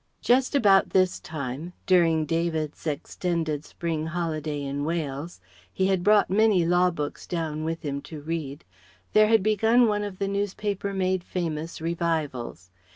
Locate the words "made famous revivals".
10.91-12.71